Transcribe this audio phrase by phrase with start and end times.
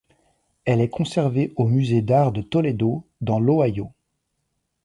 [0.65, 3.91] Elle est conservée au musée d'art de Toledo, dans l'Ohio.